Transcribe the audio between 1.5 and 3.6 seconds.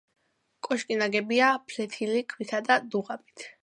ფლეთილი ქვითა და დუღაბით.